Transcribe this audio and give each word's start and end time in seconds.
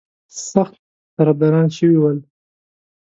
سخت 0.51 0.75
طرفداران 1.17 1.67
شوي 1.77 1.97
ول. 1.99 2.17